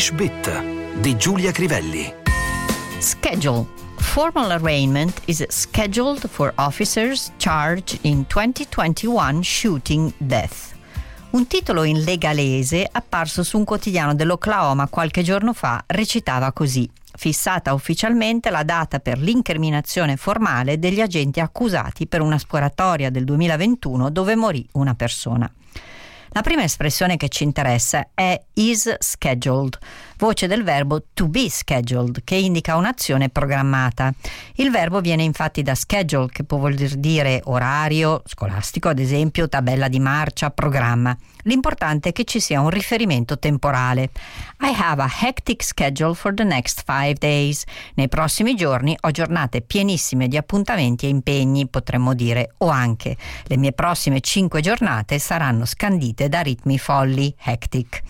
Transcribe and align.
English 0.00 0.12
Bit 0.12 0.98
di 1.02 1.14
Giulia 1.18 1.52
Crivelli. 1.52 2.10
Schedule. 3.00 3.66
Formal 3.96 4.52
arraignment 4.52 5.20
is 5.26 5.44
scheduled 5.50 6.26
for 6.26 6.54
officers 6.56 7.30
charged 7.36 7.98
in 8.04 8.24
2021 8.26 9.42
shooting 9.42 10.10
death. 10.16 10.74
Un 11.32 11.46
titolo 11.46 11.82
in 11.82 12.02
legalese 12.02 12.88
apparso 12.90 13.42
su 13.42 13.58
un 13.58 13.64
quotidiano 13.64 14.14
dell'Oklahoma 14.14 14.88
qualche 14.88 15.22
giorno 15.22 15.52
fa 15.52 15.84
recitava 15.88 16.50
così 16.52 16.88
fissata 17.12 17.74
ufficialmente 17.74 18.48
la 18.48 18.62
data 18.62 19.00
per 19.00 19.18
l'incriminazione 19.18 20.16
formale 20.16 20.78
degli 20.78 21.02
agenti 21.02 21.40
accusati 21.40 22.06
per 22.06 22.22
una 22.22 22.38
sparatoria 22.38 23.10
del 23.10 23.24
2021 23.24 24.08
dove 24.08 24.34
morì 24.34 24.66
una 24.72 24.94
persona. 24.94 25.52
La 26.32 26.42
prima 26.42 26.62
espressione 26.62 27.16
che 27.16 27.28
ci 27.28 27.42
interessa 27.42 28.10
è 28.14 28.40
is 28.54 28.94
scheduled, 28.98 29.76
voce 30.20 30.46
del 30.46 30.62
verbo 30.62 31.02
to 31.14 31.28
be 31.28 31.48
scheduled, 31.48 32.24
che 32.24 32.34
indica 32.34 32.76
un'azione 32.76 33.30
programmata. 33.30 34.12
Il 34.56 34.70
verbo 34.70 35.00
viene 35.00 35.22
infatti 35.22 35.62
da 35.62 35.74
schedule, 35.74 36.28
che 36.30 36.44
può 36.44 36.58
voler 36.58 36.96
dire 36.96 37.40
orario, 37.44 38.22
scolastico 38.26 38.90
ad 38.90 38.98
esempio, 38.98 39.48
tabella 39.48 39.88
di 39.88 39.98
marcia, 39.98 40.50
programma. 40.50 41.16
L'importante 41.44 42.10
è 42.10 42.12
che 42.12 42.24
ci 42.24 42.38
sia 42.38 42.60
un 42.60 42.68
riferimento 42.68 43.38
temporale. 43.38 44.10
I 44.60 44.74
have 44.78 45.00
a 45.02 45.10
hectic 45.10 45.64
schedule 45.64 46.12
for 46.12 46.34
the 46.34 46.44
next 46.44 46.82
five 46.84 47.14
days. 47.14 47.64
Nei 47.94 48.08
prossimi 48.08 48.54
giorni 48.54 48.94
ho 49.00 49.10
giornate 49.10 49.62
pienissime 49.62 50.28
di 50.28 50.36
appuntamenti 50.36 51.06
e 51.06 51.08
impegni, 51.08 51.66
potremmo 51.66 52.12
dire, 52.12 52.52
o 52.58 52.68
anche 52.68 53.16
le 53.44 53.56
mie 53.56 53.72
prossime 53.72 54.20
cinque 54.20 54.60
giornate 54.60 55.18
saranno 55.18 55.64
scandite 55.64 56.28
da 56.28 56.40
ritmi 56.40 56.78
folli, 56.78 57.34
hectic. 57.42 58.02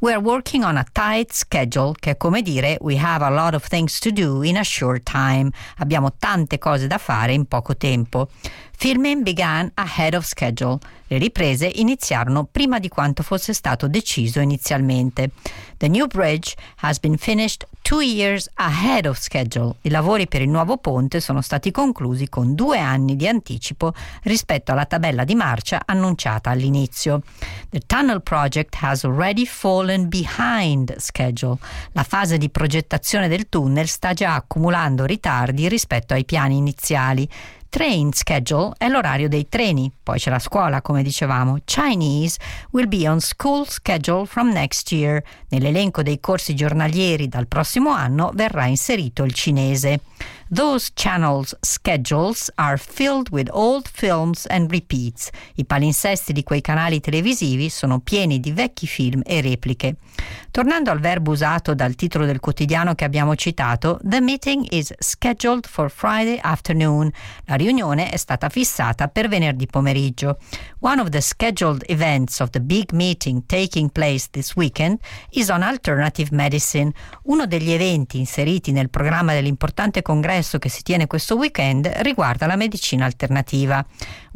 We're 0.00 0.20
working 0.20 0.62
on 0.62 0.76
a 0.76 0.86
tight 0.92 1.32
schedule, 1.32 1.92
che 1.98 2.12
è 2.12 2.16
come 2.16 2.40
dire 2.40 2.78
we 2.82 2.96
have 2.96 3.24
a 3.24 3.30
lot 3.30 3.54
of 3.54 3.66
things 3.66 3.98
to 3.98 4.12
do 4.12 4.44
in 4.44 4.56
a 4.56 4.62
short 4.62 5.02
time. 5.02 5.50
Abbiamo 5.78 6.14
tante 6.16 6.58
cose 6.58 6.86
da 6.86 6.98
fare 6.98 7.32
in 7.32 7.46
poco 7.46 7.76
tempo. 7.76 8.28
Filming 8.76 9.24
began 9.24 9.68
ahead 9.74 10.14
of 10.14 10.24
schedule. 10.24 10.78
Le 11.08 11.18
riprese 11.18 11.66
iniziarono 11.66 12.44
prima 12.44 12.78
di 12.78 12.88
quanto 12.88 13.24
fosse 13.24 13.52
stato 13.52 13.88
deciso 13.88 14.38
inizialmente. 14.38 15.32
The 15.78 15.88
new 15.88 16.06
bridge 16.08 16.56
has 16.78 16.98
been 16.98 17.16
finished 17.16 17.64
two 17.82 18.00
years 18.00 18.50
ahead 18.54 19.06
of 19.06 19.16
schedule. 19.16 19.76
I 19.82 19.90
lavori 19.90 20.26
per 20.26 20.42
il 20.42 20.48
nuovo 20.48 20.76
ponte 20.76 21.20
sono 21.20 21.40
stati 21.40 21.70
conclusi 21.70 22.28
con 22.28 22.54
due 22.54 22.78
anni 22.78 23.16
di 23.16 23.26
anticipo 23.26 23.94
rispetto 24.24 24.72
alla 24.72 24.84
tabella 24.84 25.24
di 25.24 25.34
marcia 25.34 25.82
annunciata 25.86 26.50
all'inizio. 26.50 27.22
The 27.70 27.80
tunnel 27.86 28.20
project 28.22 28.76
has 28.80 29.04
already 29.04 29.46
fallen 29.46 30.08
behind 30.08 30.96
schedule. 30.98 31.58
La 31.92 32.02
fase 32.02 32.38
di 32.38 32.50
progettazione 32.50 33.28
del 33.28 33.48
tunnel 33.48 33.86
sta 33.86 34.12
già 34.12 34.34
accumulando 34.34 35.04
ritardi 35.04 35.68
rispetto 35.68 36.12
ai 36.12 36.24
piani 36.24 36.56
iniziali. 36.56 37.28
Train 37.70 38.12
schedule 38.12 38.72
è 38.78 38.88
l'orario 38.88 39.28
dei 39.28 39.46
treni, 39.46 39.92
poi 40.02 40.18
c'è 40.18 40.30
la 40.30 40.38
scuola, 40.38 40.80
come 40.80 41.02
dicevamo. 41.02 41.58
Chinese 41.66 42.38
will 42.70 42.88
be 42.88 43.06
on 43.06 43.20
school 43.20 43.68
schedule 43.68 44.24
from 44.24 44.50
next 44.50 44.90
year. 44.90 45.22
Nell'elenco 45.48 46.02
dei 46.02 46.18
corsi 46.18 46.54
giornalieri 46.54 47.28
dal 47.28 47.46
prossimo 47.46 47.90
anno 47.90 48.30
verrà 48.34 48.64
inserito 48.64 49.22
il 49.22 49.34
cinese. 49.34 50.00
Those 50.50 50.92
channels' 50.94 51.54
schedules 51.60 52.50
are 52.54 52.78
filled 52.78 53.28
with 53.30 53.50
old 53.52 53.86
films 53.86 54.46
and 54.48 54.70
repeats. 54.70 55.28
I 55.56 55.66
palinsesti 55.66 56.32
di 56.32 56.42
quei 56.42 56.62
canali 56.62 57.00
televisivi 57.00 57.68
sono 57.68 58.00
pieni 58.00 58.40
di 58.40 58.50
vecchi 58.52 58.86
film 58.86 59.20
e 59.26 59.42
repliche. 59.42 59.96
Tornando 60.50 60.90
al 60.90 61.00
verbo 61.00 61.32
usato 61.32 61.74
dal 61.74 61.94
titolo 61.94 62.24
del 62.24 62.40
quotidiano 62.40 62.94
che 62.94 63.04
abbiamo 63.04 63.36
citato, 63.36 64.00
The 64.02 64.22
meeting 64.22 64.66
is 64.70 64.90
scheduled 64.98 65.66
for 65.66 65.90
Friday 65.90 66.38
afternoon. 66.40 67.10
La 67.44 67.56
riunione 67.58 68.08
è 68.08 68.16
stata 68.16 68.48
fissata 68.48 69.08
per 69.08 69.28
venerdì 69.28 69.66
pomeriggio. 69.66 70.38
One 70.80 71.00
of 71.02 71.10
the 71.10 71.20
scheduled 71.20 71.84
events 71.88 72.40
of 72.40 72.50
the 72.50 72.60
big 72.60 72.92
meeting 72.92 73.44
taking 73.44 73.90
place 73.90 74.28
this 74.30 74.54
weekend 74.56 75.00
is 75.30 75.50
on 75.50 75.62
alternative 75.62 76.34
medicine. 76.34 76.92
Uno 77.24 77.46
degli 77.46 77.70
eventi 77.70 78.18
inseriti 78.18 78.72
nel 78.72 78.88
programma 78.88 79.34
dell'importante 79.34 80.00
congresso 80.00 80.58
che 80.58 80.70
si 80.70 80.82
tiene 80.82 81.06
questo 81.06 81.36
weekend 81.36 81.86
riguarda 81.98 82.46
la 82.46 82.56
medicina 82.56 83.04
alternativa. 83.04 83.84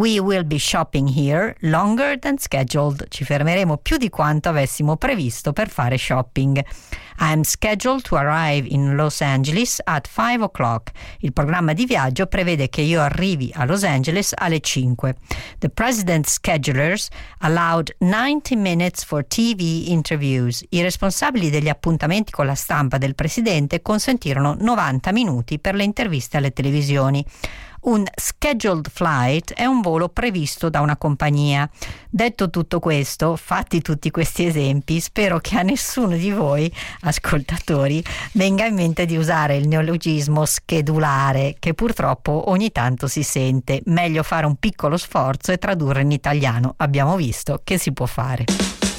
We 0.00 0.18
will 0.18 0.44
be 0.44 0.56
shopping 0.56 1.08
here 1.08 1.54
longer 1.60 2.18
than 2.18 2.38
scheduled. 2.38 3.04
Ci 3.10 3.22
fermeremo 3.22 3.76
più 3.76 3.98
di 3.98 4.08
quanto 4.08 4.48
avessimo 4.48 4.96
previsto 4.96 5.52
per 5.52 5.68
fare 5.68 5.98
shopping. 5.98 6.56
I 6.56 7.32
am 7.32 7.42
scheduled 7.42 8.00
to 8.04 8.16
arrive 8.16 8.66
in 8.66 8.96
Los 8.96 9.20
Angeles 9.20 9.78
at 9.84 10.08
5 10.08 10.42
o'clock. 10.42 10.92
Il 11.18 11.34
programma 11.34 11.74
di 11.74 11.84
viaggio 11.84 12.24
prevede 12.24 12.70
che 12.70 12.80
io 12.80 13.02
arrivi 13.02 13.52
a 13.54 13.66
Los 13.66 13.82
Angeles 13.82 14.32
alle 14.34 14.60
5. 14.60 15.16
The 15.58 15.68
president's 15.68 16.32
schedulers 16.32 17.08
allowed 17.40 17.94
90 17.98 18.56
minutes 18.56 19.04
for 19.04 19.22
TV 19.26 19.88
interviews. 19.88 20.64
I 20.70 20.80
responsabili 20.80 21.50
degli 21.50 21.68
appuntamenti 21.68 22.32
con 22.32 22.46
la 22.46 22.54
stampa 22.54 22.96
del 22.96 23.14
presidente 23.14 23.82
consentirono 23.82 24.56
90 24.58 25.12
minuti 25.12 25.58
per 25.58 25.74
le 25.74 25.84
interviste 25.84 26.38
alle 26.38 26.54
televisioni. 26.54 27.22
Un 27.82 28.04
scheduled 28.14 28.90
flight 28.90 29.54
è 29.54 29.64
un 29.64 29.80
volo 29.80 30.10
previsto 30.10 30.68
da 30.68 30.80
una 30.80 30.96
compagnia. 30.96 31.68
Detto 32.10 32.50
tutto 32.50 32.78
questo, 32.78 33.36
fatti 33.36 33.80
tutti 33.80 34.10
questi 34.10 34.44
esempi, 34.44 35.00
spero 35.00 35.38
che 35.38 35.56
a 35.56 35.62
nessuno 35.62 36.14
di 36.16 36.30
voi, 36.30 36.70
ascoltatori, 37.02 38.04
venga 38.32 38.66
in 38.66 38.74
mente 38.74 39.06
di 39.06 39.16
usare 39.16 39.56
il 39.56 39.66
neologismo 39.66 40.44
schedulare, 40.44 41.56
che 41.58 41.72
purtroppo 41.72 42.50
ogni 42.50 42.70
tanto 42.70 43.06
si 43.06 43.22
sente. 43.22 43.80
Meglio 43.86 44.22
fare 44.22 44.44
un 44.44 44.56
piccolo 44.56 44.98
sforzo 44.98 45.50
e 45.50 45.56
tradurre 45.56 46.02
in 46.02 46.10
italiano. 46.10 46.74
Abbiamo 46.76 47.16
visto 47.16 47.62
che 47.64 47.78
si 47.78 47.92
può 47.92 48.04
fare. 48.04 48.89